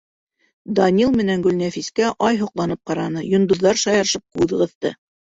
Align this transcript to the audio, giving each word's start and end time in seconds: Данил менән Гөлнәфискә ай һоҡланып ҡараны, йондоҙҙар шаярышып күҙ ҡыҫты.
Данил 0.77 1.11
менән 1.17 1.43
Гөлнәфискә 1.47 2.07
ай 2.27 2.39
һоҡланып 2.39 2.79
ҡараны, 2.91 3.23
йондоҙҙар 3.27 3.81
шаярышып 3.83 4.25
күҙ 4.41 4.55
ҡыҫты. 4.63 4.93